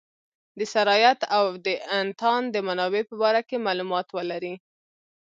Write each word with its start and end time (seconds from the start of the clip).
د 0.57 0.59
سرایت 0.73 1.19
او 1.37 1.45
د 1.65 1.67
انتان 1.99 2.41
د 2.53 2.55
منابع 2.67 3.01
په 3.09 3.15
باره 3.21 3.41
کې 3.49 3.63
معلومات 3.67 4.07
ولري. 4.17 4.55